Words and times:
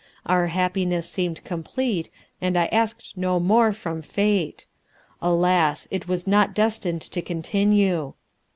Our 0.25 0.47
happiness 0.47 1.07
seemed 1.07 1.43
complete 1.43 2.09
and 2.41 2.57
I 2.57 2.65
asked 2.71 3.15
no 3.15 3.39
more 3.39 3.71
from 3.71 4.01
fate. 4.01 4.65
Alas! 5.21 5.87
it 5.91 6.07
was 6.07 6.25
not 6.25 6.55
destined 6.55 7.01
to 7.03 7.21
continue! 7.21 8.13